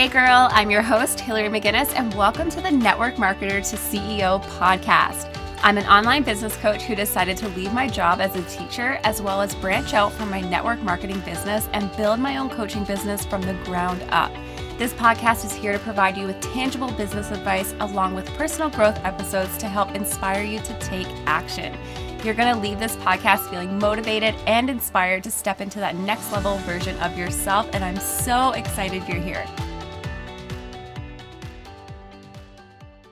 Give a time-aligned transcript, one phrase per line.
[0.00, 4.42] Hey, girl, I'm your host, Hillary McGinnis, and welcome to the Network Marketer to CEO
[4.44, 5.28] podcast.
[5.62, 9.20] I'm an online business coach who decided to leave my job as a teacher as
[9.20, 13.26] well as branch out from my network marketing business and build my own coaching business
[13.26, 14.32] from the ground up.
[14.78, 18.98] This podcast is here to provide you with tangible business advice along with personal growth
[19.04, 21.76] episodes to help inspire you to take action.
[22.24, 26.32] You're going to leave this podcast feeling motivated and inspired to step into that next
[26.32, 29.44] level version of yourself, and I'm so excited you're here.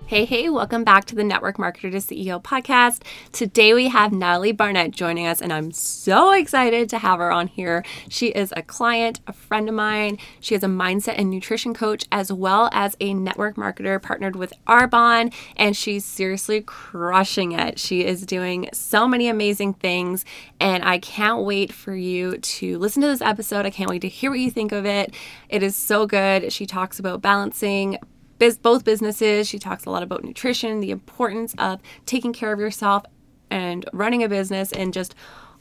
[0.09, 3.03] Hey, hey, welcome back to the Network Marketer to CEO podcast.
[3.31, 7.47] Today we have Natalie Barnett joining us, and I'm so excited to have her on
[7.47, 7.85] here.
[8.09, 10.17] She is a client, a friend of mine.
[10.41, 14.55] She is a mindset and nutrition coach, as well as a network marketer partnered with
[14.67, 17.79] Arbonne, and she's seriously crushing it.
[17.79, 20.25] She is doing so many amazing things,
[20.59, 23.67] and I can't wait for you to listen to this episode.
[23.67, 25.15] I can't wait to hear what you think of it.
[25.51, 26.51] It is so good.
[26.51, 27.99] She talks about balancing
[28.39, 29.49] biz- both businesses.
[29.49, 33.05] She talks a lot about nutrition, the importance of taking care of yourself
[33.51, 35.15] and running a business, and just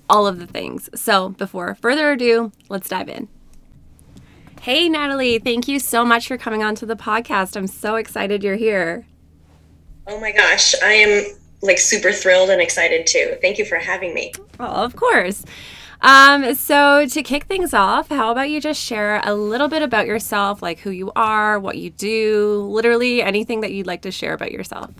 [0.09, 0.89] all of the things.
[0.95, 3.28] So, before further ado, let's dive in.
[4.61, 7.56] Hey, Natalie, thank you so much for coming on to the podcast.
[7.56, 9.06] I'm so excited you're here.
[10.08, 13.38] Oh my gosh, I am like super thrilled and excited too.
[13.41, 14.34] Thank you for having me.
[14.59, 15.44] Oh, of course.
[16.02, 20.06] Um, so to kick things off, how about you just share a little bit about
[20.06, 24.34] yourself, like who you are, what you do, literally anything that you'd like to share
[24.34, 24.92] about yourself.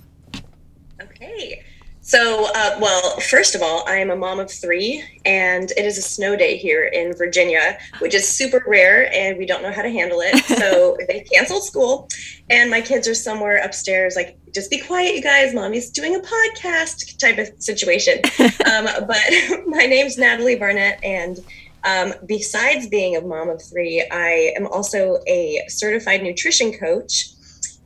[1.02, 1.64] Okay.
[2.08, 5.98] So, uh, well, first of all, I am a mom of three, and it is
[5.98, 9.82] a snow day here in Virginia, which is super rare, and we don't know how
[9.82, 10.34] to handle it.
[10.58, 12.08] So they canceled school,
[12.50, 15.54] and my kids are somewhere upstairs, like, just be quiet, you guys.
[15.54, 18.22] Mommy's doing a podcast type of situation.
[18.72, 19.22] um, but
[19.68, 21.44] my name's Natalie Barnett, and
[21.84, 27.34] um, besides being a mom of three, I am also a certified nutrition coach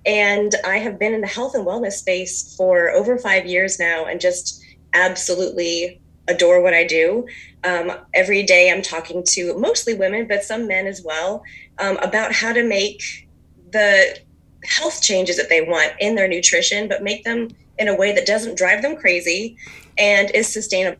[0.05, 4.05] and I have been in the health and wellness space for over five years now
[4.05, 4.63] and just
[4.93, 7.27] absolutely adore what I do.
[7.63, 11.43] Um, every day I'm talking to mostly women, but some men as well,
[11.77, 13.27] um, about how to make
[13.71, 14.17] the
[14.63, 18.25] health changes that they want in their nutrition, but make them in a way that
[18.25, 19.57] doesn't drive them crazy
[19.97, 20.99] and is sustainable.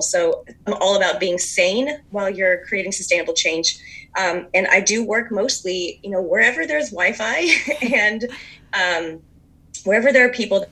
[0.00, 3.78] So I'm all about being sane while you're creating sustainable change.
[4.16, 7.46] Um, and I do work mostly, you know, wherever there's Wi-Fi
[7.94, 8.24] and
[8.72, 9.22] um,
[9.84, 10.66] wherever there are people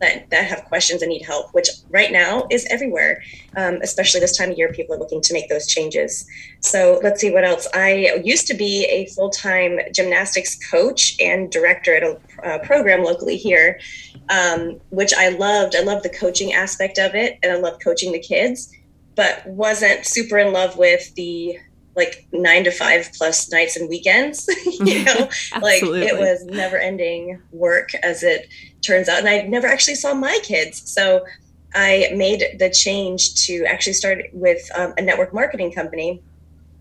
[0.00, 3.22] that, that have questions and need help, which right now is everywhere,
[3.56, 6.26] um, especially this time of year, people are looking to make those changes.
[6.60, 7.66] So let's see what else.
[7.74, 12.02] I used to be a full time gymnastics coach and director at
[12.44, 13.80] a program locally here,
[14.28, 15.74] um, which I loved.
[15.74, 18.72] I loved the coaching aspect of it, and I loved coaching the kids,
[19.16, 21.58] but wasn't super in love with the
[21.98, 24.48] like nine to five plus nights and weekends
[24.80, 25.28] you know?
[25.60, 28.48] Like it was never ending work as it
[28.80, 29.18] turns out.
[29.18, 30.90] And i never actually saw my kids.
[30.90, 31.26] So
[31.74, 36.22] i made the change to actually start with um, a network marketing company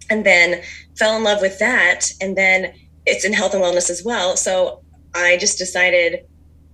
[0.09, 0.61] and then
[0.97, 2.05] fell in love with that.
[2.21, 2.73] And then
[3.05, 4.37] it's in health and wellness as well.
[4.37, 4.81] So
[5.13, 6.25] i just decided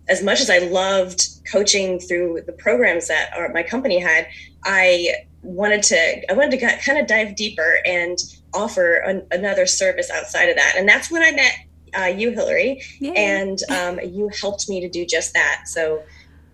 [0.09, 4.27] as much as i loved coaching through the programs that our, my company had
[4.65, 5.07] i
[5.43, 8.17] wanted to i wanted to kind of dive deeper and
[8.53, 10.75] offer an, another service outside of that.
[10.77, 11.53] And that's when i met
[11.97, 12.81] uh, you hillary.
[12.99, 13.13] Yay.
[13.15, 15.63] and um, you helped me to do just that.
[15.67, 16.01] So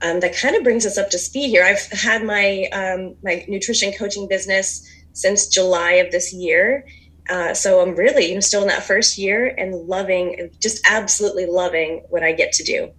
[0.01, 1.63] um, that kind of brings us up to speed here.
[1.63, 6.85] I've had my um, my nutrition coaching business since july of this year.
[7.29, 11.45] Uh, so i'm really you know still in that first year and loving just absolutely
[11.45, 12.91] loving what i get to do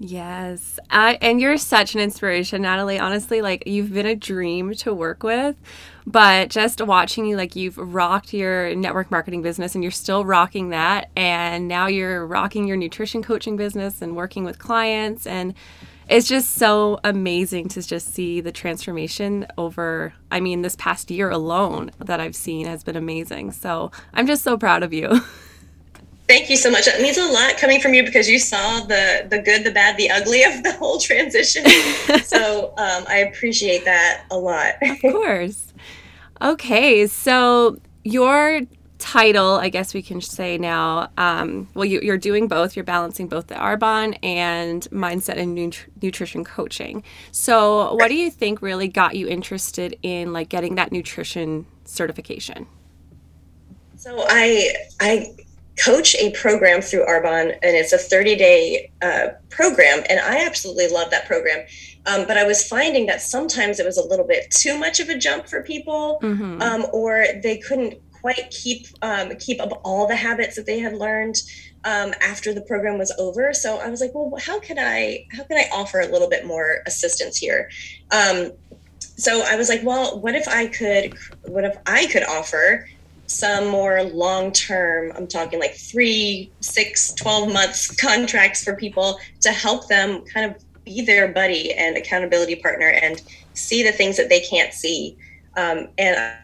[0.00, 0.78] Yes.
[0.90, 3.00] I, and you're such an inspiration, Natalie.
[3.00, 5.56] Honestly, like you've been a dream to work with.
[6.06, 10.70] But just watching you, like you've rocked your network marketing business and you're still rocking
[10.70, 11.10] that.
[11.16, 15.26] And now you're rocking your nutrition coaching business and working with clients.
[15.26, 15.52] And
[16.08, 21.28] it's just so amazing to just see the transformation over, I mean, this past year
[21.28, 23.50] alone that I've seen has been amazing.
[23.52, 25.20] So I'm just so proud of you.
[26.28, 26.86] Thank you so much.
[26.86, 29.96] It means a lot coming from you because you saw the the good, the bad,
[29.96, 31.64] the ugly of the whole transition.
[32.24, 34.74] so um, I appreciate that a lot.
[34.82, 35.72] of course.
[36.40, 38.60] Okay, so your
[38.98, 41.10] title, I guess we can say now.
[41.16, 42.76] Um, well, you, are doing both.
[42.76, 47.02] You're balancing both the Arbonne and mindset and nut- nutrition coaching.
[47.32, 52.66] So, what do you think really got you interested in like getting that nutrition certification?
[53.96, 55.34] So I I
[55.82, 60.02] coach a program through Arbonne, and it's a 30 day uh, program.
[60.08, 61.66] And I absolutely love that program.
[62.06, 65.08] Um, but I was finding that sometimes it was a little bit too much of
[65.08, 66.60] a jump for people, mm-hmm.
[66.62, 70.94] um, or they couldn't quite keep um, keep up all the habits that they had
[70.94, 71.36] learned
[71.84, 73.52] um, after the program was over.
[73.52, 76.46] So I was like, well, how can I how can I offer a little bit
[76.46, 77.70] more assistance here?
[78.10, 78.52] Um,
[79.00, 82.88] so I was like, well, what if I could what if I could offer
[83.28, 89.50] some more long term i'm talking like three six 12 months contracts for people to
[89.50, 93.22] help them kind of be their buddy and accountability partner and
[93.54, 95.16] see the things that they can't see
[95.56, 96.38] um, and I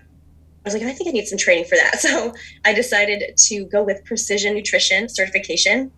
[0.65, 2.01] was like, I think I need some training for that.
[2.05, 2.35] So
[2.65, 5.91] I decided to go with Precision Nutrition certification.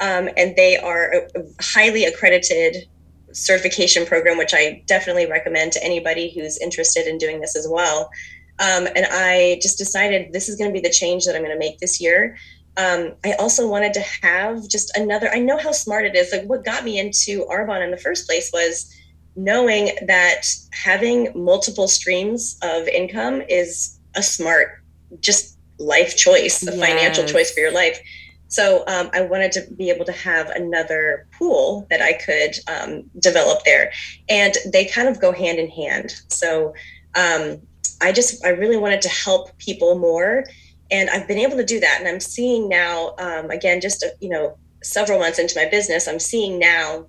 [0.00, 2.88] Um, and they are a, a highly accredited
[3.32, 8.10] certification program, which I definitely recommend to anybody who's interested in doing this as well.
[8.60, 11.54] Um, and I just decided this is going to be the change that I'm going
[11.54, 12.36] to make this year.
[12.76, 16.32] Um, I also wanted to have just another, I know how smart it is.
[16.32, 18.94] Like what got me into Arbonne in the first place was
[19.34, 24.82] knowing that having multiple streams of income is a smart,
[25.20, 26.80] just life choice, a yes.
[26.80, 28.00] financial choice for your life.
[28.48, 33.04] So um, I wanted to be able to have another pool that I could um,
[33.20, 33.92] develop there,
[34.28, 36.14] and they kind of go hand in hand.
[36.28, 36.74] So
[37.14, 37.60] um,
[38.00, 40.44] I just I really wanted to help people more,
[40.90, 41.96] and I've been able to do that.
[41.98, 46.06] And I'm seeing now, um, again, just a, you know, several months into my business,
[46.06, 47.06] I'm seeing now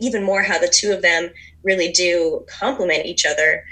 [0.00, 1.30] even more how the two of them
[1.62, 3.64] really do complement each other.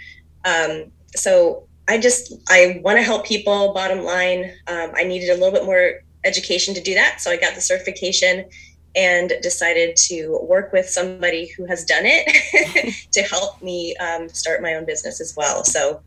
[0.45, 3.73] Um, so I just I want to help people.
[3.73, 7.37] Bottom line, um, I needed a little bit more education to do that, so I
[7.37, 8.49] got the certification
[8.95, 14.61] and decided to work with somebody who has done it to help me um, start
[14.61, 15.65] my own business as well.
[15.65, 16.03] So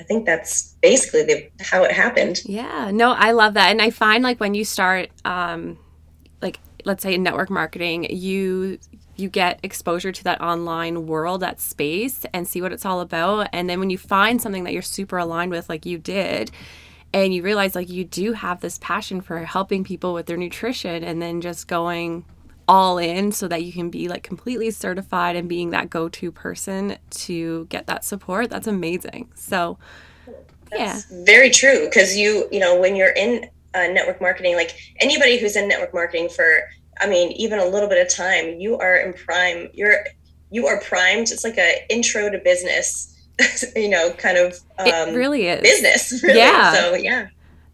[0.00, 2.40] I think that's basically the, how it happened.
[2.46, 3.70] Yeah, no, I love that.
[3.70, 5.78] And I find like when you start, um,
[6.40, 8.78] like, let's say in network marketing, you
[9.16, 13.48] you get exposure to that online world, that space, and see what it's all about.
[13.52, 16.50] And then when you find something that you're super aligned with, like you did,
[17.12, 21.04] and you realize like you do have this passion for helping people with their nutrition,
[21.04, 22.24] and then just going
[22.68, 26.96] all in so that you can be like completely certified and being that go-to person
[27.10, 29.30] to get that support that's amazing.
[29.34, 29.78] So
[30.70, 34.76] that's yeah very true because you you know when you're in uh, network marketing like
[35.00, 36.62] anybody who's in network marketing for
[37.00, 40.04] i mean even a little bit of time you are in prime you're
[40.50, 43.16] you are primed it's like a intro to business
[43.76, 45.60] you know kind of um, it really is.
[45.60, 46.38] business really.
[46.38, 46.72] yeah.
[46.72, 47.28] So yeah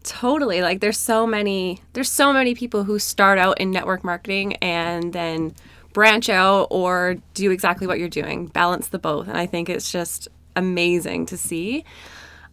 [0.07, 0.61] Totally.
[0.61, 5.11] Like there's so many there's so many people who start out in network marketing and
[5.11, 5.53] then
[5.91, 9.27] branch out or do exactly what you're doing, balance the both.
[9.27, 11.83] And I think it's just amazing to see.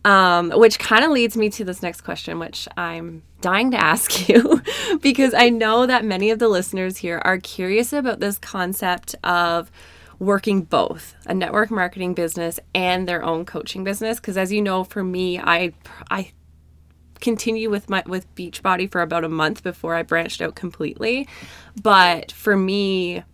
[0.04, 4.28] Um, which kind of leads me to this next question, which I'm dying to ask
[4.28, 4.60] you
[5.00, 9.70] because I know that many of the listeners here are curious about this concept of
[10.18, 14.84] working both a network marketing business and their own coaching business because as you know
[14.84, 15.72] for me I
[16.10, 16.32] I
[17.25, 21.26] continue with my with Beachbody for about a month before I branched out completely.
[21.82, 23.25] But for me,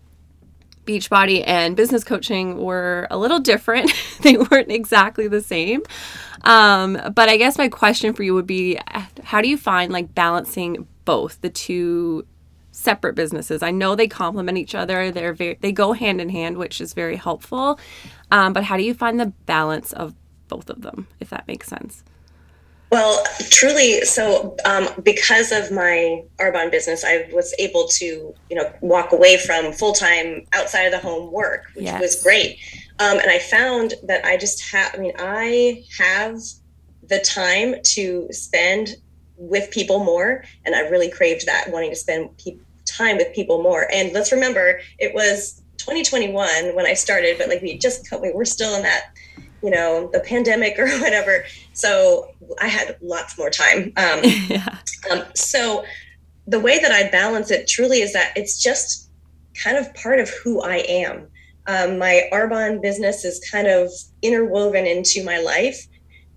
[0.87, 3.93] Beachbody and business coaching were a little different.
[4.23, 5.83] they weren't exactly the same.
[6.43, 8.79] Um, but I guess my question for you would be
[9.25, 12.27] how do you find like balancing both the two
[12.71, 13.63] separate businesses?
[13.63, 15.11] I know they complement each other.
[15.11, 17.81] They're very they go hand in hand, which is very helpful.
[18.31, 20.15] Um, but how do you find the balance of
[20.47, 22.05] both of them, if that makes sense?
[22.91, 28.71] Well, truly, so um, because of my Arbonne business, I was able to, you know,
[28.81, 32.01] walk away from full time outside of the home work, which yes.
[32.01, 32.59] was great.
[32.99, 36.41] Um, and I found that I just have, I mean, I have
[37.09, 38.97] the time to spend
[39.37, 43.63] with people more, and I really craved that, wanting to spend pe- time with people
[43.63, 43.87] more.
[43.93, 48.45] And let's remember, it was 2021 when I started, but like we just, we we're
[48.45, 49.15] still in that
[49.63, 51.45] you know the pandemic or whatever.
[51.73, 53.93] So i had lots more time.
[53.97, 54.79] Um, yeah.
[55.11, 55.85] um, so
[56.47, 59.11] the way that i balance it truly is that it's just
[59.63, 61.29] kind of part of who i am.
[61.67, 63.91] Um, my arbonne business is kind of
[64.23, 65.87] interwoven into my life.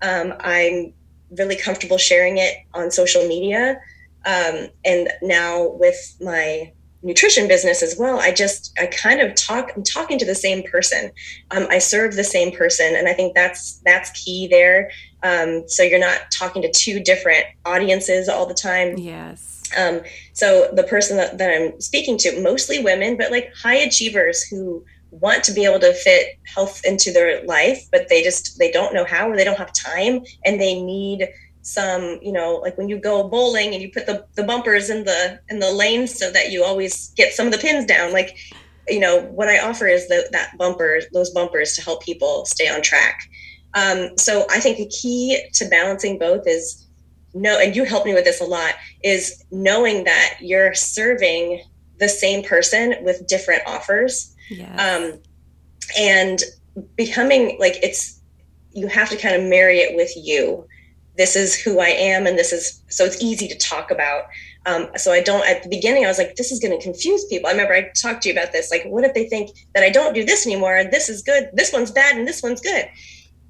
[0.01, 0.93] Um, i'm
[1.37, 3.79] really comfortable sharing it on social media.
[4.25, 6.71] Um, and now with my
[7.03, 10.63] nutrition business as well i just i kind of talk i'm talking to the same
[10.63, 11.11] person.
[11.51, 14.89] Um, i serve the same person and i think that's that's key there.
[15.21, 18.97] Um, so you're not talking to two different audiences all the time.
[18.97, 19.63] Yes.
[19.77, 20.01] Um,
[20.33, 24.83] so the person that, that i'm speaking to mostly women but like high achievers who
[25.09, 28.93] want to be able to fit health into their life but they just they don't
[28.93, 31.27] know how or they don't have time and they need
[31.63, 35.03] some you know like when you go bowling and you put the, the bumpers in
[35.03, 38.37] the in the lanes so that you always get some of the pins down like
[38.87, 42.67] you know what i offer is the, that bumper those bumpers to help people stay
[42.67, 43.21] on track
[43.75, 46.83] um, so i think the key to balancing both is
[47.33, 51.61] no and you helped me with this a lot, is knowing that you're serving
[51.99, 54.35] the same person with different offers.
[54.49, 54.79] Yes.
[54.79, 55.19] Um,
[55.97, 56.39] and
[56.95, 58.19] becoming like it's,
[58.71, 60.67] you have to kind of marry it with you.
[61.17, 64.23] This is who I am, and this is so it's easy to talk about.
[64.65, 67.25] Um, so I don't, at the beginning, I was like, this is going to confuse
[67.25, 67.47] people.
[67.47, 68.71] I remember I talked to you about this.
[68.71, 71.49] Like, what if they think that I don't do this anymore and this is good,
[71.53, 72.85] this one's bad, and this one's good?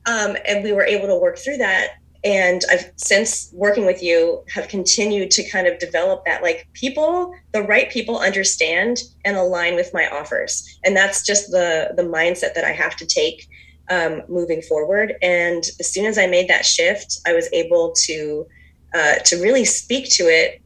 [0.06, 1.92] Um, and we were able to work through that.
[2.26, 7.34] And I've since working with you have continued to kind of develop that like people,
[7.52, 10.80] the right people understand and align with my offers.
[10.86, 13.48] And that's just the the mindset that I have to take
[13.90, 15.16] um, moving forward.
[15.22, 18.48] And as soon as I made that shift, I was able to
[18.94, 20.62] uh, to really speak to it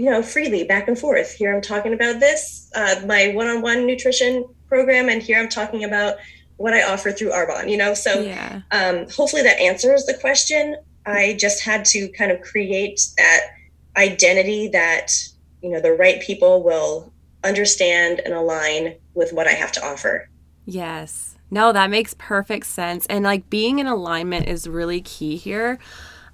[0.00, 1.34] you know, freely back and forth.
[1.34, 6.14] Here I'm talking about this, uh, my one-on-one nutrition program, and here I'm talking about
[6.56, 7.68] what I offer through Arbonne.
[7.68, 8.62] You know, so yeah.
[8.70, 10.76] um, hopefully that answers the question.
[11.04, 13.40] I just had to kind of create that
[13.98, 15.12] identity that
[15.62, 17.12] you know the right people will
[17.44, 20.30] understand and align with what I have to offer.
[20.64, 21.29] Yes.
[21.50, 23.06] No, that makes perfect sense.
[23.06, 25.78] And like being in alignment is really key here.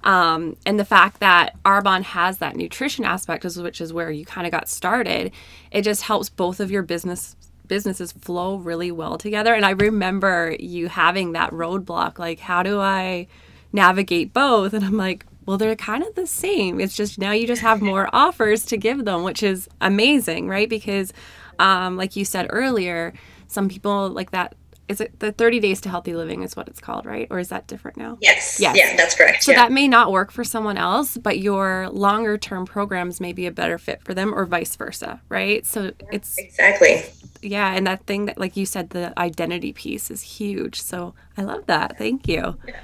[0.03, 4.45] Um, and the fact that Arbonne has that nutrition aspect, which is where you kind
[4.45, 5.31] of got started,
[5.71, 7.35] it just helps both of your business
[7.67, 9.53] businesses flow really well together.
[9.53, 13.27] And I remember you having that roadblock, like, how do I
[13.73, 14.73] navigate both?
[14.73, 16.79] And I'm like, well, they're kind of the same.
[16.79, 20.69] It's just now you just have more offers to give them, which is amazing, right?
[20.69, 21.11] Because,
[21.59, 23.13] um, like you said earlier,
[23.47, 24.55] some people like that
[24.87, 27.27] is it the 30 days to healthy living is what it's called right?
[27.29, 28.17] Or is that different now?
[28.21, 28.59] Yes.
[28.59, 28.75] Yes.
[28.77, 29.43] Yeah that's correct.
[29.43, 29.63] So yeah.
[29.63, 33.51] that may not work for someone else but your longer term programs may be a
[33.51, 35.65] better fit for them or vice versa right?
[35.65, 37.03] So it's exactly.
[37.41, 40.81] Yeah and that thing that like you said the identity piece is huge.
[40.81, 41.97] So i love that.
[41.97, 42.57] Thank you.
[42.67, 42.79] Yeah.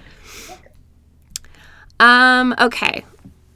[2.00, 3.04] um okay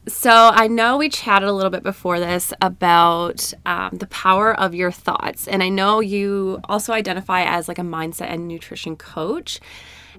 [0.07, 4.73] so I know we chatted a little bit before this about um, the power of
[4.73, 9.59] your thoughts, and I know you also identify as like a mindset and nutrition coach,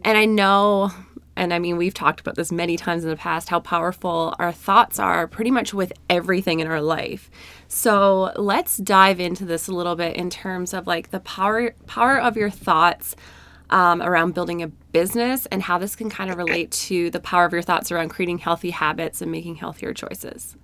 [0.04, 0.90] and I know.
[1.37, 4.50] And I mean, we've talked about this many times in the past how powerful our
[4.50, 7.30] thoughts are pretty much with everything in our life.
[7.68, 12.21] So let's dive into this a little bit in terms of like the power power
[12.21, 13.14] of your thoughts
[13.70, 17.44] um, around building a business and how this can kind of relate to the power
[17.44, 20.56] of your thoughts around creating healthy habits and making healthier choices.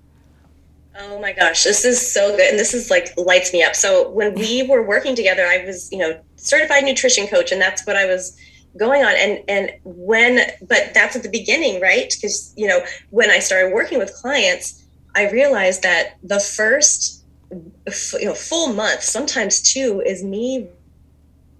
[0.98, 2.50] Oh my gosh, this is so good.
[2.50, 3.74] And this is like lights me up.
[3.74, 7.86] So when we were working together, I was, you know, certified nutrition coach and that's
[7.86, 8.38] what I was
[8.76, 12.12] going on and and when but that's at the beginning, right?
[12.20, 14.82] Cuz you know, when I started working with clients,
[15.14, 17.22] I realized that the first
[18.18, 20.68] you know, full month, sometimes two is me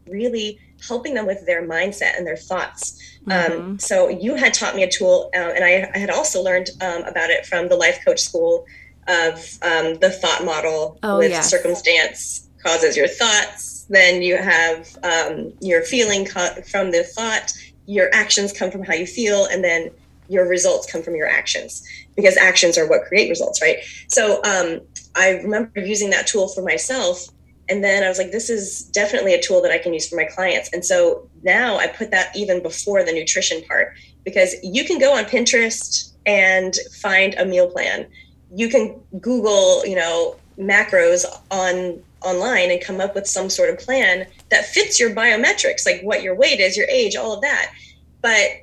[0.06, 3.00] really helping them with their mindset and their thoughts.
[3.26, 3.62] Um, mm-hmm.
[3.62, 6.70] Um, so you had taught me a tool, uh, and I, I, had also learned
[6.80, 8.66] um, about it from the life coach school
[9.08, 11.50] of um, the thought model oh, with yes.
[11.50, 13.86] circumstance causes your thoughts.
[13.88, 17.52] Then you have um, your feeling co- from the thought.
[17.86, 19.90] Your actions come from how you feel, and then
[20.28, 21.86] your results come from your actions
[22.16, 23.78] because actions are what create results, right?
[24.08, 24.80] So um,
[25.14, 27.28] I remember using that tool for myself
[27.68, 30.16] and then I was like, this is definitely a tool that I can use for
[30.16, 30.70] my clients.
[30.72, 33.94] And so now I put that even before the nutrition part
[34.24, 38.06] because you can go on Pinterest and find a meal plan.
[38.54, 43.78] You can Google, you know, macros on online and come up with some sort of
[43.78, 47.72] plan that fits your biometrics, like what your weight is, your age, all of that.
[48.20, 48.62] But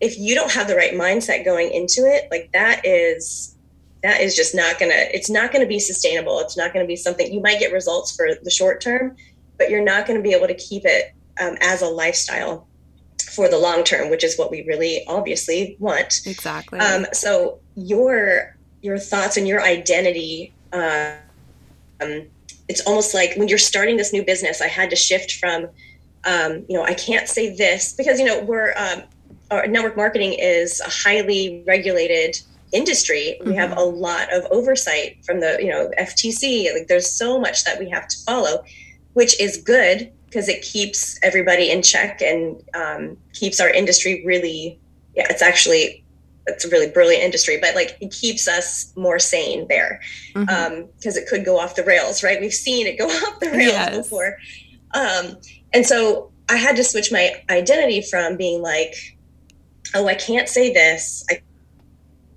[0.00, 3.55] if you don't have the right mindset going into it, like that is
[4.06, 6.38] that is just not gonna it's not gonna be sustainable.
[6.40, 9.16] It's not gonna be something you might get results for the short term
[9.58, 12.66] but you're not going to be able to keep it um, as a lifestyle
[13.32, 16.20] for the long term which is what we really obviously want.
[16.26, 16.78] Exactly.
[16.78, 21.14] Um, so your your thoughts and your identity uh,
[22.00, 22.26] um,
[22.68, 25.66] it's almost like when you're starting this new business i had to shift from
[26.24, 29.02] um, you know i can't say this because you know we're um,
[29.50, 32.36] our network marketing is a highly regulated
[32.72, 33.58] industry we mm-hmm.
[33.58, 37.78] have a lot of oversight from the you know ftc like there's so much that
[37.78, 38.64] we have to follow
[39.12, 44.78] which is good because it keeps everybody in check and um, keeps our industry really
[45.14, 46.04] yeah it's actually
[46.46, 50.00] it's a really brilliant industry but like it keeps us more sane there
[50.34, 50.72] because mm-hmm.
[50.72, 53.72] um, it could go off the rails right we've seen it go off the rails
[53.72, 53.96] yes.
[53.96, 54.36] before
[54.94, 55.36] um,
[55.72, 58.94] and so i had to switch my identity from being like
[59.94, 61.40] oh i can't say this i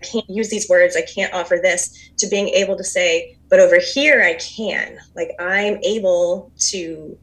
[0.01, 3.79] can't use these words i can't offer this to being able to say but over
[3.79, 7.17] here i can like i'm able to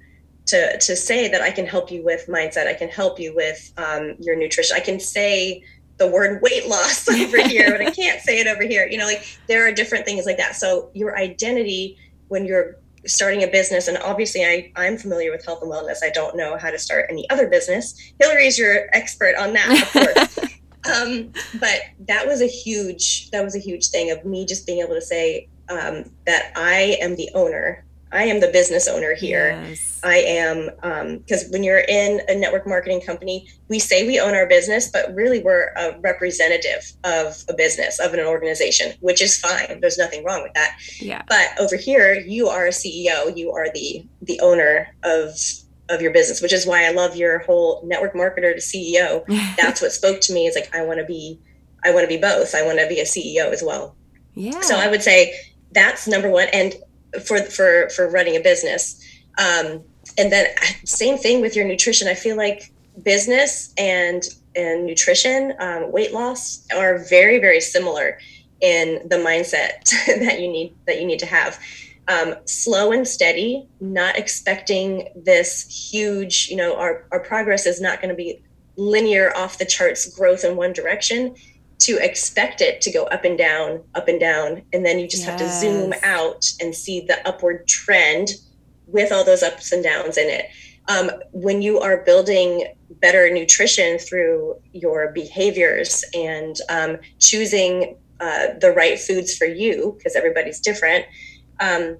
[0.46, 3.72] to to say that i can help you with mindset i can help you with
[3.76, 5.62] um, your nutrition i can say
[5.98, 8.86] the word weight loss over here, but I can't say it over here.
[8.86, 10.56] You know, like there are different things like that.
[10.56, 15.62] So your identity when you're starting a business, and obviously I, I'm familiar with health
[15.62, 15.98] and wellness.
[16.02, 17.94] I don't know how to start any other business.
[18.20, 20.52] Hillary's your expert on that, of course.
[20.90, 24.80] um, but that was a huge that was a huge thing of me just being
[24.80, 29.50] able to say um, that I am the owner I am the business owner here.
[29.68, 30.00] Yes.
[30.04, 30.70] I am
[31.18, 34.88] because um, when you're in a network marketing company, we say we own our business,
[34.90, 39.80] but really we're a representative of a business of an organization, which is fine.
[39.80, 40.78] There's nothing wrong with that.
[41.00, 41.22] Yeah.
[41.28, 43.36] But over here, you are a CEO.
[43.36, 45.36] You are the the owner of
[45.88, 49.24] of your business, which is why I love your whole network marketer to CEO.
[49.56, 50.46] That's what spoke to me.
[50.46, 51.40] Is like I want to be,
[51.84, 52.54] I want to be both.
[52.54, 53.94] I want to be a CEO as well.
[54.34, 54.60] Yeah.
[54.60, 55.34] So I would say
[55.72, 56.48] that's number one.
[56.52, 56.74] And
[57.24, 59.02] for for for running a business.
[59.38, 59.82] Um,
[60.18, 60.46] and then
[60.84, 62.08] same thing with your nutrition.
[62.08, 64.22] I feel like business and
[64.54, 68.18] and nutrition, um, weight loss are very very similar
[68.60, 71.58] in the mindset that you need that you need to have.
[72.08, 76.48] Um, slow and steady, not expecting this huge.
[76.48, 78.42] You know, our our progress is not going to be
[78.76, 81.34] linear off the charts growth in one direction
[81.78, 84.62] to expect it to go up and down, up and down.
[84.72, 85.30] And then you just yes.
[85.30, 88.30] have to zoom out and see the upward trend
[88.86, 90.46] with all those ups and downs in it.
[90.88, 98.72] Um, when you are building better nutrition through your behaviors and um, choosing uh, the
[98.72, 101.04] right foods for you, because everybody's different,
[101.60, 101.96] um,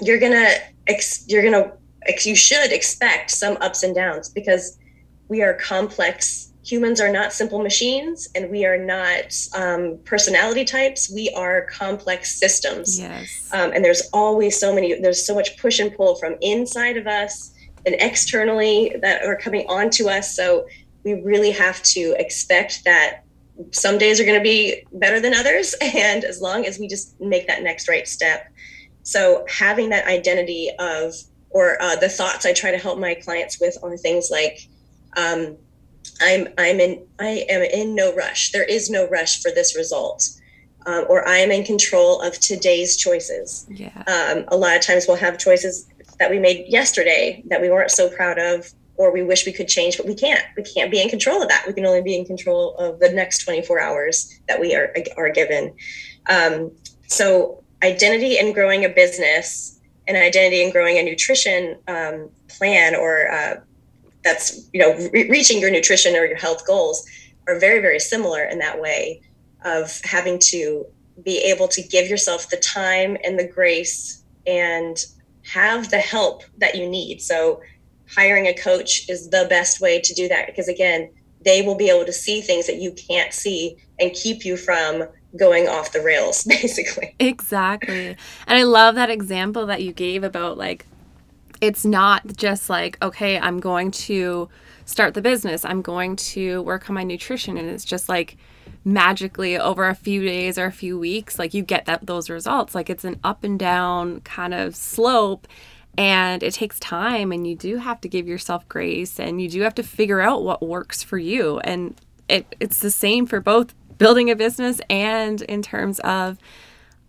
[0.00, 0.54] you're gonna
[0.86, 1.72] ex- you're gonna
[2.06, 4.78] ex- you should expect some ups and downs because
[5.28, 6.52] we are complex.
[6.64, 11.10] Humans are not simple machines and we are not um, personality types.
[11.10, 12.98] We are complex systems.
[12.98, 13.48] Yes.
[13.52, 17.06] Um, and there's always so many there's so much push and pull from inside of
[17.06, 17.54] us
[17.86, 20.34] and externally that are coming onto us.
[20.36, 20.66] So
[21.04, 23.22] we really have to expect that
[23.72, 25.74] some days are going to be better than others.
[25.82, 28.46] And as long as we just make that next right step
[29.02, 31.14] so having that identity of
[31.50, 34.68] or uh, the thoughts i try to help my clients with are things like
[35.16, 35.56] um,
[36.20, 38.52] I'm I'm in I am in no rush.
[38.52, 40.28] There is no rush for this result.
[40.86, 43.66] Um, or I am in control of today's choices.
[43.68, 44.02] Yeah.
[44.06, 45.86] Um, a lot of times we'll have choices
[46.18, 49.68] that we made yesterday that we weren't so proud of, or we wish we could
[49.68, 50.42] change, but we can't.
[50.56, 51.64] We can't be in control of that.
[51.66, 55.30] We can only be in control of the next 24 hours that we are are
[55.30, 55.74] given.
[56.28, 56.72] Um,
[57.08, 63.30] so identity and growing a business, and identity and growing a nutrition um, plan or
[63.30, 63.60] uh,
[64.24, 67.06] that's you know re- reaching your nutrition or your health goals
[67.46, 69.22] are very very similar in that way
[69.64, 70.84] of having to
[71.24, 75.04] be able to give yourself the time and the grace and
[75.44, 77.20] have the help that you need.
[77.20, 77.60] So
[78.14, 81.10] hiring a coach is the best way to do that because again
[81.44, 85.04] they will be able to see things that you can't see and keep you from
[85.36, 87.14] going off the rails basically.
[87.18, 88.16] Exactly.
[88.46, 90.86] And i love that example that you gave about like
[91.60, 94.48] it's not just like, okay, I'm going to
[94.86, 98.38] start the business, I'm going to work on my nutrition, and it's just like
[98.84, 102.74] magically over a few days or a few weeks, like you get that those results.
[102.74, 105.46] Like it's an up and down kind of slope.
[105.98, 107.32] And it takes time.
[107.32, 109.18] And you do have to give yourself grace.
[109.18, 111.58] And you do have to figure out what works for you.
[111.60, 116.38] And it, it's the same for both building a business and in terms of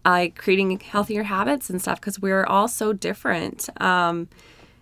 [0.04, 3.69] uh, creating healthier habits and stuff because we're all so different.
[3.82, 4.27] Um,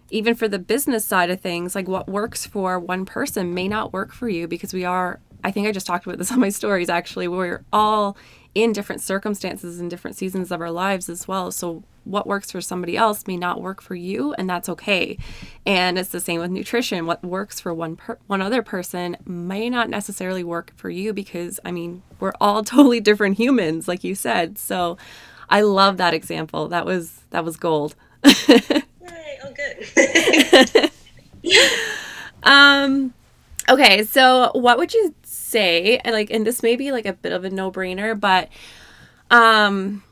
[0.10, 3.93] even for the business side of things, like what works for one person may not
[3.93, 6.50] work for you because we are, I think I just talked about this on my
[6.50, 8.17] stories actually, we're all
[8.56, 11.52] in different circumstances and different seasons of our lives as well.
[11.52, 15.18] So what works for somebody else may not work for you and that's okay.
[15.66, 17.06] And it's the same with nutrition.
[17.06, 21.60] What works for one per- one other person may not necessarily work for you because
[21.64, 24.58] I mean, we're all totally different humans like you said.
[24.58, 24.98] So
[25.50, 26.68] I love that example.
[26.68, 27.96] That was that was gold.
[28.26, 28.84] Yay,
[29.44, 29.54] oh
[30.74, 30.92] good.
[32.44, 33.14] um
[33.70, 35.14] okay, so what would you
[35.50, 38.50] say and like and this may be like a bit of a no-brainer but
[39.32, 40.04] um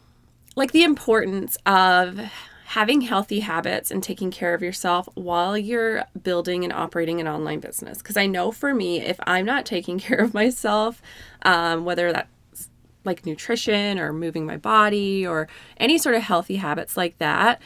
[0.56, 2.20] like the importance of
[2.66, 7.60] having healthy habits and taking care of yourself while you're building and operating an online
[7.60, 8.00] business.
[8.00, 11.02] Because i know for me if i'm not taking care of myself
[11.44, 12.70] um, whether that's
[13.06, 15.48] like nutrition or moving my body or
[15.78, 17.62] any sort of healthy habits like that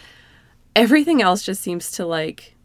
[0.76, 2.56] everything else just seems to like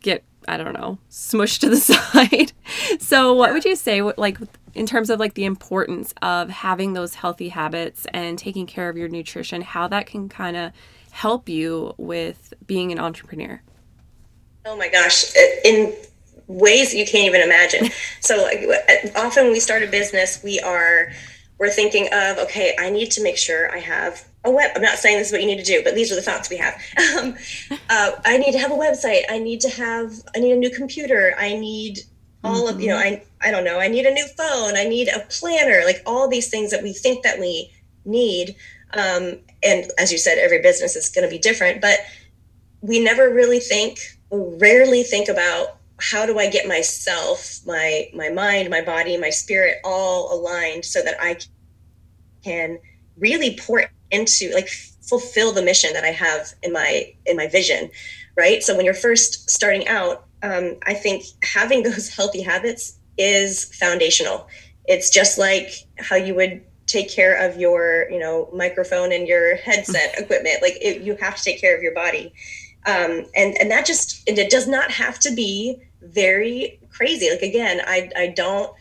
[0.00, 2.52] get I don't know, smushed to the side.
[2.98, 4.38] so, what would you say, like,
[4.74, 8.96] in terms of like the importance of having those healthy habits and taking care of
[8.96, 10.72] your nutrition, how that can kind of
[11.10, 13.60] help you with being an entrepreneur?
[14.64, 15.94] Oh my gosh, in
[16.46, 17.88] ways you can't even imagine.
[18.22, 21.10] So like, uh, often we start a business, we are
[21.60, 24.72] we're thinking of okay, I need to make sure I have a web.
[24.74, 26.50] I'm not saying this is what you need to do, but these are the thoughts
[26.50, 26.74] we have.
[27.18, 27.36] Um,
[27.90, 29.22] uh, I need to have a website.
[29.28, 30.12] I need to have.
[30.34, 31.34] I need a new computer.
[31.38, 32.00] I need
[32.42, 32.74] all mm-hmm.
[32.74, 32.96] of you know.
[32.96, 33.22] Mm-hmm.
[33.42, 33.78] I I don't know.
[33.78, 34.76] I need a new phone.
[34.76, 35.82] I need a planner.
[35.84, 37.70] Like all these things that we think that we
[38.04, 38.56] need.
[38.94, 41.98] Um, and as you said, every business is going to be different, but
[42.80, 43.98] we never really think,
[44.30, 49.78] rarely think about how do I get myself, my my mind, my body, my spirit
[49.84, 51.38] all aligned so that I
[52.42, 52.78] can
[53.18, 54.68] really pour into like
[55.02, 57.90] fulfill the mission that I have in my in my vision,
[58.36, 58.62] right?
[58.62, 64.48] So when you're first starting out, um, I think having those healthy habits is foundational.
[64.86, 69.56] It's just like how you would take care of your you know microphone and your
[69.56, 72.32] headset equipment like it, you have to take care of your body
[72.86, 77.42] um, and and that just and it does not have to be very crazy like
[77.42, 78.72] again i i don't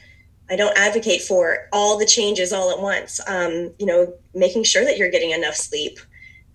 [0.50, 3.20] I don't advocate for all the changes all at once.
[3.28, 6.00] Um, you know, making sure that you're getting enough sleep,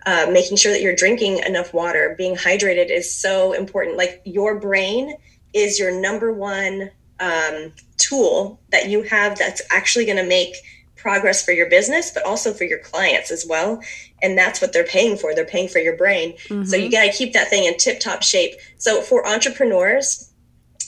[0.05, 3.97] uh, making sure that you're drinking enough water, being hydrated is so important.
[3.97, 5.15] Like your brain
[5.53, 10.55] is your number one um, tool that you have that's actually going to make
[10.97, 13.79] progress for your business, but also for your clients as well.
[14.21, 15.33] And that's what they're paying for.
[15.33, 16.33] They're paying for your brain.
[16.49, 16.63] Mm-hmm.
[16.65, 18.55] So you got to keep that thing in tip top shape.
[18.77, 20.31] So for entrepreneurs,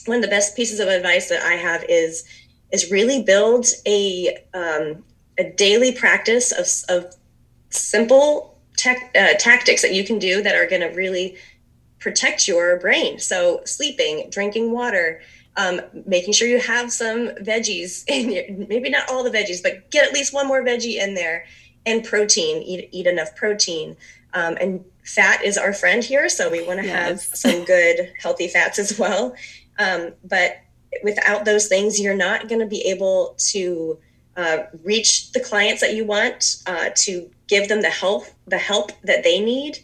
[0.08, 2.24] one of the best pieces of advice that I have is
[2.72, 5.04] is really build a um,
[5.38, 7.14] a daily practice of, of
[7.70, 11.36] simple tech, uh, tactics that you can do that are going to really
[12.00, 13.18] protect your brain.
[13.18, 15.20] So sleeping, drinking water,
[15.56, 19.90] um, making sure you have some veggies in your, maybe not all the veggies, but
[19.90, 21.46] get at least one more veggie in there
[21.86, 23.96] and protein, eat, eat enough protein.
[24.34, 26.28] Um, and fat is our friend here.
[26.28, 26.94] So we want to yes.
[26.94, 29.34] have some good healthy fats as well.
[29.78, 30.58] Um, but
[31.02, 33.98] without those things, you're not going to be able to
[34.36, 38.92] uh, reach the clients that you want, uh, to give them the help, the help
[39.02, 39.78] that they need,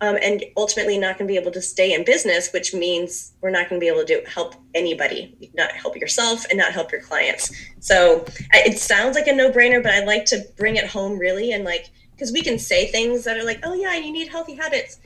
[0.00, 3.50] um, and ultimately not going to be able to stay in business, which means we're
[3.50, 6.92] not going to be able to do, help anybody, not help yourself and not help
[6.92, 7.52] your clients.
[7.80, 11.64] So it sounds like a no-brainer, but I like to bring it home really, and
[11.64, 14.98] like because we can say things that are like, oh yeah, you need healthy habits,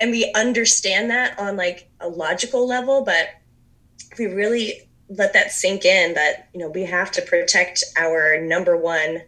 [0.00, 3.28] and we understand that on like a logical level, but
[4.18, 8.76] we really let that sink in that you know we have to protect our number
[8.76, 9.22] one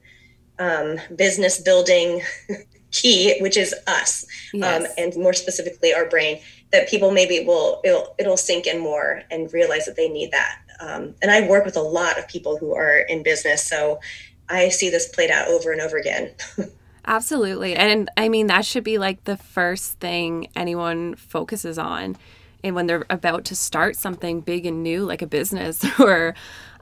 [0.59, 2.22] um, business building
[2.90, 4.24] key which is us
[4.55, 4.83] um, yes.
[4.83, 6.40] um, and more specifically our brain
[6.72, 10.61] that people maybe will it'll, it'll sink in more and realize that they need that.
[10.81, 14.00] Um, and i work with a lot of people who are in business so
[14.48, 16.33] i see this played out over and over again.
[17.09, 17.74] Absolutely.
[17.76, 22.16] And i mean that should be like the first thing anyone focuses on
[22.62, 26.35] and when they're about to start something big and new like a business or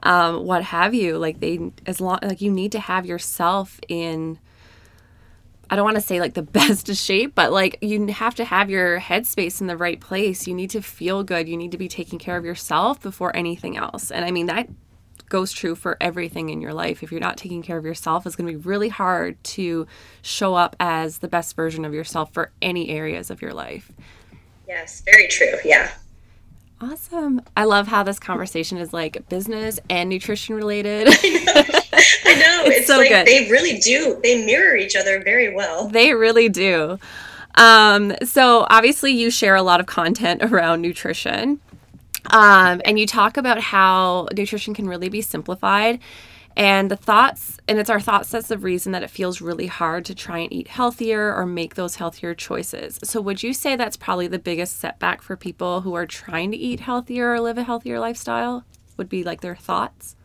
[0.03, 4.39] um, what have you like they as long like you need to have yourself in
[5.69, 8.69] I don't want to say like the best shape, but like you have to have
[8.69, 10.47] your headspace in the right place.
[10.47, 11.49] You need to feel good.
[11.49, 14.11] You need to be taking care of yourself before anything else.
[14.11, 14.69] And I mean, that
[15.27, 17.01] goes true for everything in your life.
[17.01, 19.87] If you're not taking care of yourself, it's going to be really hard to
[20.21, 23.91] show up as the best version of yourself for any areas of your life.
[24.67, 25.55] Yes, very true.
[25.63, 25.91] Yeah.
[26.81, 27.41] Awesome.
[27.55, 31.07] I love how this conversation is like business and nutrition related.
[31.11, 31.53] I know.
[31.55, 32.63] I know.
[32.65, 33.25] it's, it's so like good.
[33.25, 34.19] they really do.
[34.21, 35.87] They mirror each other very well.
[35.87, 36.99] They really do.
[37.55, 41.61] Um, so obviously you share a lot of content around nutrition.
[42.31, 45.99] Um, and you talk about how nutrition can really be simplified
[46.57, 50.05] and the thoughts, and it's our thoughts that's the reason that it feels really hard
[50.05, 52.97] to try and eat healthier or make those healthier choices.
[53.03, 56.57] So, would you say that's probably the biggest setback for people who are trying to
[56.57, 58.63] eat healthier or live a healthier lifestyle?
[58.97, 60.15] Would be like their thoughts?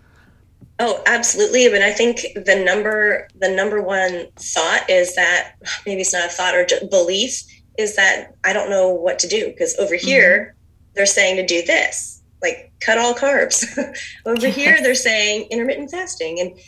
[0.78, 1.68] Oh, absolutely.
[1.68, 6.28] But I think the number the number one thought is that maybe it's not a
[6.28, 7.42] thought or belief
[7.76, 10.06] is that I don't know what to do because over mm-hmm.
[10.06, 10.54] here
[10.94, 13.64] they're saying to do this like cut all carbs.
[14.26, 16.58] Over here, they're saying intermittent fasting, and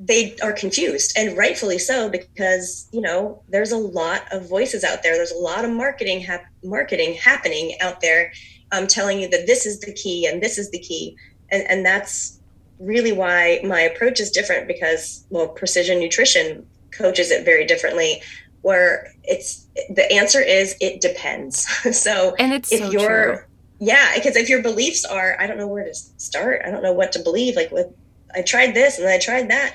[0.00, 5.02] they are confused, and rightfully so, because you know there's a lot of voices out
[5.02, 5.14] there.
[5.14, 8.32] There's a lot of marketing hap- marketing happening out there,
[8.72, 11.16] um, telling you that this is the key and this is the key,
[11.50, 12.40] and and that's
[12.78, 18.22] really why my approach is different because well, precision nutrition coaches it very differently
[18.62, 23.44] where it's the answer is it depends so and it's if so you're true
[23.78, 26.62] yeah because if your beliefs are i don't know where to start.
[26.64, 27.88] I don't know what to believe like with
[28.34, 29.74] i tried this and then i tried that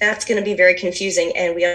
[0.00, 1.66] that's going to be very confusing and we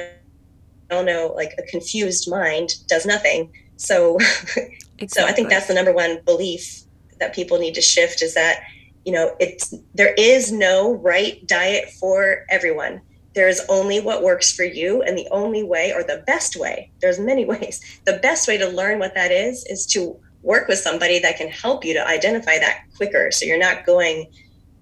[0.91, 3.51] all know like a confused mind does nothing.
[3.77, 5.07] So exactly.
[5.07, 6.83] so i think that's the number one belief
[7.19, 8.61] that people need to shift is that
[9.05, 13.01] you know it's there is no right diet for everyone.
[13.35, 16.91] There is only what works for you and the only way or the best way
[17.01, 17.81] there's many ways.
[18.05, 21.47] The best way to learn what that is is to work with somebody that can
[21.47, 24.29] help you to identify that quicker so you're not going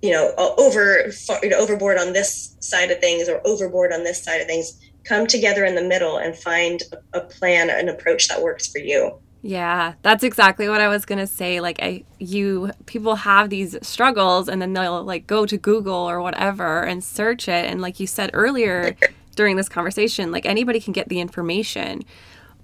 [0.02, 4.24] you know over you know, overboard on this side of things or overboard on this
[4.24, 8.42] side of things come together in the middle and find a plan an approach that
[8.42, 11.62] works for you yeah, that's exactly what I was going to say.
[11.62, 16.22] Like I you people have these struggles and then they'll like go to Google or
[16.22, 18.96] whatever and search it and like you said earlier
[19.36, 22.04] during this conversation, like anybody can get the information.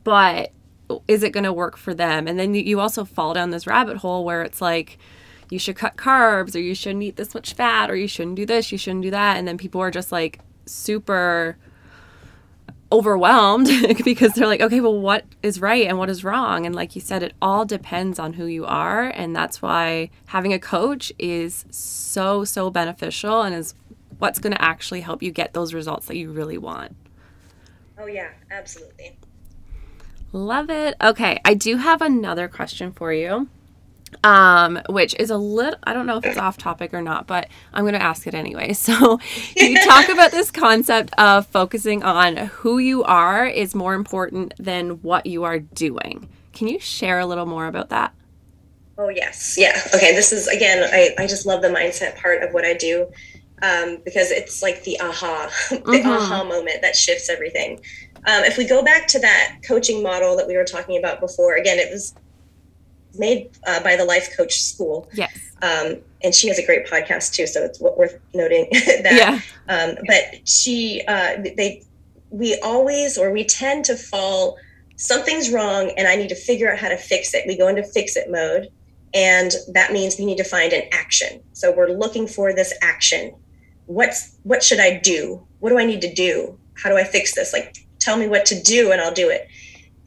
[0.03, 0.51] But
[1.08, 2.28] is it going to work for them?
[2.28, 4.97] And then you also fall down this rabbit hole where it's like
[5.50, 8.45] you should cut carbs or you shouldn't eat this much fat or you shouldn't do
[8.45, 11.58] this, you shouldn't do that and then people are just like super
[12.91, 13.67] overwhelmed
[14.04, 16.65] because they're like, okay, well, what is right and what is wrong?
[16.65, 19.04] And like you said, it all depends on who you are.
[19.10, 23.76] And that's why having a coach is so, so beneficial and is
[24.19, 26.95] what's going to actually help you get those results that you really want.
[28.00, 29.17] Oh, yeah, absolutely.
[30.31, 30.95] Love it.
[31.01, 33.47] Okay, I do have another question for you
[34.23, 37.47] um, which is a little, I don't know if it's off topic or not, but
[37.73, 38.73] I'm going to ask it anyway.
[38.87, 39.19] So,
[39.57, 45.01] you talk about this concept of focusing on who you are is more important than
[45.01, 46.29] what you are doing.
[46.53, 48.13] Can you share a little more about that?
[48.97, 49.55] Oh, yes.
[49.57, 49.77] Yeah.
[49.93, 50.15] Okay.
[50.15, 53.07] This is, again, I, I just love the mindset part of what I do
[53.61, 56.09] um, because it's like the aha, the mm-hmm.
[56.09, 57.81] aha moment that shifts everything.
[58.27, 61.55] Um, if we go back to that coaching model that we were talking about before,
[61.55, 62.13] again, it was
[63.17, 65.09] made uh, by the Life Coach School.
[65.13, 65.35] Yes.
[65.61, 69.13] Um, and she has a great podcast too, so it's worth noting that.
[69.13, 69.39] Yeah.
[69.73, 71.83] Um, but she, uh, they,
[72.29, 74.57] we always or we tend to fall.
[74.97, 77.45] Something's wrong, and I need to figure out how to fix it.
[77.47, 78.69] We go into fix it mode,
[79.13, 81.41] and that means we need to find an action.
[81.53, 83.33] So we're looking for this action.
[83.85, 85.45] What's what should I do?
[85.59, 86.59] What do I need to do?
[86.75, 87.53] How do I fix this?
[87.53, 89.47] Like, tell me what to do, and I'll do it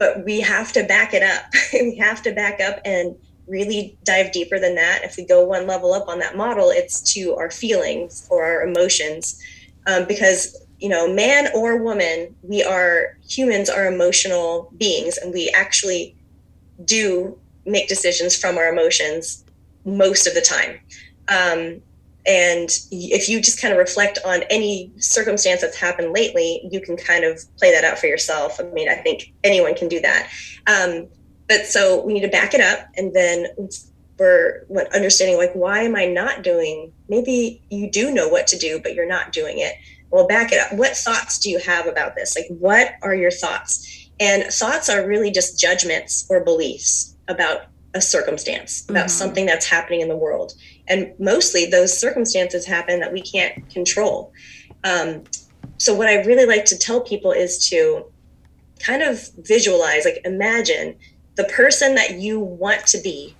[0.01, 1.43] but we have to back it up.
[1.73, 5.03] we have to back up and really dive deeper than that.
[5.03, 8.63] If we go one level up on that model, it's to our feelings or our
[8.63, 9.39] emotions.
[9.85, 15.51] Um, because, you know, man or woman, we are humans are emotional beings and we
[15.51, 16.15] actually
[16.83, 17.37] do
[17.67, 19.45] make decisions from our emotions
[19.85, 20.79] most of the time.
[21.27, 21.83] Um,
[22.25, 26.95] and if you just kind of reflect on any circumstance that's happened lately, you can
[26.95, 28.59] kind of play that out for yourself.
[28.59, 30.29] I mean, I think anyone can do that.
[30.67, 31.07] Um,
[31.47, 33.47] but so we need to back it up and then
[34.19, 36.93] we're understanding like, why am I not doing?
[37.09, 39.73] Maybe you do know what to do, but you're not doing it.
[40.11, 40.77] Well, back it up.
[40.77, 42.35] What thoughts do you have about this?
[42.35, 44.09] Like, what are your thoughts?
[44.19, 47.63] And thoughts are really just judgments or beliefs about
[47.95, 49.09] a circumstance, about mm-hmm.
[49.09, 50.53] something that's happening in the world
[50.87, 54.33] and mostly those circumstances happen that we can't control.
[54.83, 55.23] Um,
[55.77, 58.05] so what i really like to tell people is to
[58.79, 60.95] kind of visualize like imagine
[61.35, 63.35] the person that you want to be.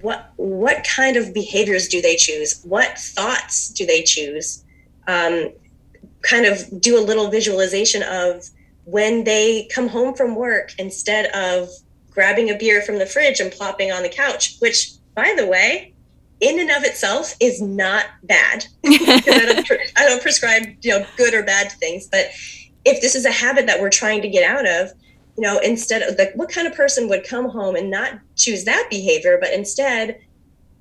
[0.00, 2.60] What what kind of behaviors do they choose?
[2.64, 4.64] What thoughts do they choose?
[5.06, 5.50] Um,
[6.22, 8.44] kind of do a little visualization of
[8.84, 11.68] when they come home from work instead of
[12.10, 15.94] grabbing a beer from the fridge and plopping on the couch which by the way
[16.40, 18.66] in and of itself is not bad.
[18.86, 22.26] I, don't, I don't prescribe you know good or bad things, but
[22.84, 24.90] if this is a habit that we're trying to get out of,
[25.36, 28.64] you know, instead of like what kind of person would come home and not choose
[28.64, 30.20] that behavior, but instead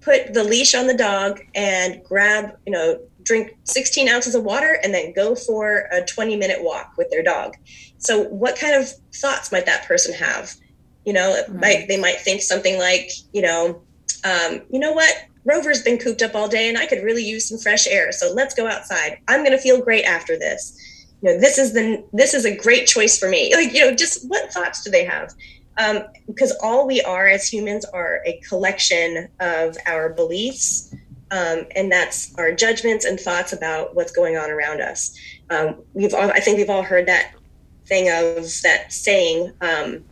[0.02, 4.80] put the leash on the dog and grab, you know, drink 16 ounces of water
[4.84, 7.56] and then go for a 20 minute walk with their dog.
[7.98, 10.54] So what kind of thoughts might that person have?
[11.06, 11.54] You know, right.
[11.54, 13.82] might, they might think something like, you know,
[14.24, 15.14] um, you know what?
[15.50, 18.12] Rover's been cooped up all day and I could really use some fresh air.
[18.12, 19.18] So let's go outside.
[19.28, 21.08] I'm going to feel great after this.
[21.22, 23.52] You know, this is the this is a great choice for me.
[23.56, 25.34] Like, you know, just what thoughts do they have?
[25.78, 30.94] Um, because all we are as humans are a collection of our beliefs,
[31.32, 35.18] um, and that's our judgments and thoughts about what's going on around us.
[35.50, 37.34] Um, we've all, I think we've all heard that
[37.86, 40.04] thing of that saying um,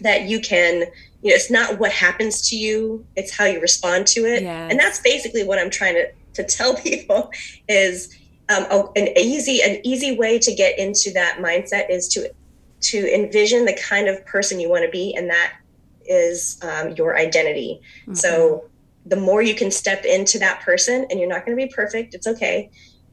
[0.00, 0.84] that you can
[1.22, 4.42] you know, it's not what happens to you, it's how you respond to it.
[4.42, 4.70] Yes.
[4.70, 7.30] And that's basically what I'm trying to, to tell people
[7.68, 8.16] is
[8.48, 12.32] um, a, an easy, an easy way to get into that mindset is to,
[12.80, 15.14] to envision the kind of person you want to be.
[15.14, 15.54] And that
[16.04, 17.80] is um, your identity.
[18.02, 18.14] Mm-hmm.
[18.14, 18.64] So
[19.06, 22.14] the more you can step into that person and you're not going to be perfect,
[22.14, 22.70] it's okay.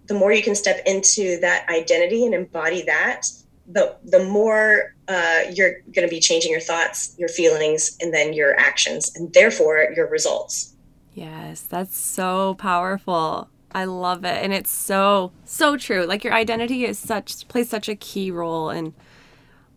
[0.07, 3.27] The more you can step into that identity and embody that,
[3.71, 8.33] the the more uh, you're going to be changing your thoughts, your feelings, and then
[8.33, 10.75] your actions, and therefore your results.
[11.13, 13.49] Yes, that's so powerful.
[13.71, 14.43] I love it.
[14.43, 16.05] And it's so, so true.
[16.05, 18.93] Like your identity is such, plays such a key role in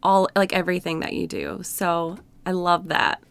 [0.03, 1.61] all, like everything that you do.
[1.63, 3.23] So I love that.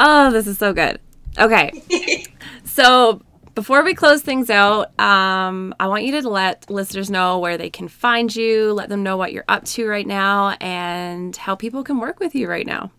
[0.00, 1.00] Oh, this is so good.
[1.38, 2.24] Okay.
[2.64, 3.22] so
[3.54, 7.70] before we close things out, um, I want you to let listeners know where they
[7.70, 11.84] can find you, let them know what you're up to right now, and how people
[11.84, 12.90] can work with you right now.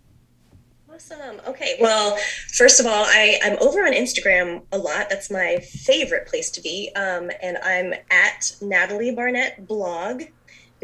[0.94, 1.42] Awesome.
[1.48, 1.78] Okay.
[1.82, 2.18] Well,
[2.54, 5.10] first of all, I, I'm over on Instagram a lot.
[5.10, 6.92] That's my favorite place to be.
[6.96, 10.24] Um, and I'm at Natalie Barnett blog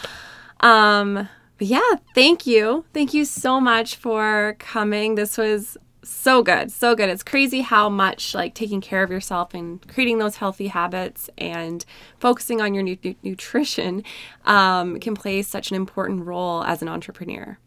[0.60, 1.28] Um,
[1.58, 2.84] but yeah, thank you.
[2.94, 5.16] Thank you so much for coming.
[5.16, 6.70] This was so good.
[6.70, 7.08] So good.
[7.08, 11.84] It's crazy how much like taking care of yourself and creating those healthy habits and
[12.18, 14.02] focusing on your nu- nutrition
[14.44, 17.58] um, can play such an important role as an entrepreneur.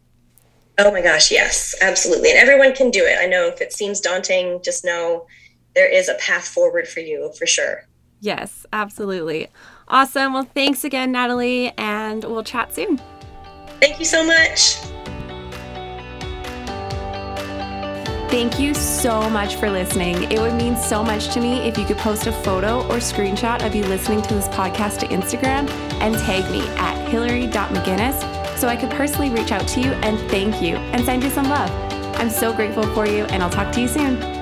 [0.78, 2.32] Oh my gosh, yes, absolutely.
[2.32, 3.18] And everyone can do it.
[3.20, 5.26] I know if it seems daunting, just know
[5.74, 7.88] there is a path forward for you for sure.
[8.20, 9.48] Yes, absolutely.
[9.88, 10.34] Awesome.
[10.34, 13.00] Well, thanks again, Natalie, and we'll chat soon.
[13.80, 14.78] Thank you so much.
[18.30, 20.24] Thank you so much for listening.
[20.32, 23.66] It would mean so much to me if you could post a photo or screenshot
[23.66, 25.70] of you listening to this podcast to Instagram
[26.02, 30.62] and tag me at hillary.mcginnis so I could personally reach out to you and thank
[30.62, 31.70] you and send you some love.
[32.20, 34.35] I'm so grateful for you, and I'll talk to you soon.